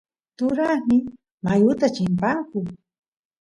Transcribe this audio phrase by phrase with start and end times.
[0.37, 1.01] turasniy
[1.43, 2.59] mayuta chimpanku